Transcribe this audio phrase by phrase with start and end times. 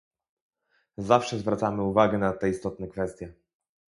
[0.97, 3.33] Zawsze zwracamy uwagę na te istotne kwestie